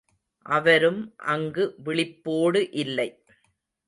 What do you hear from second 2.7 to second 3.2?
இல்லை.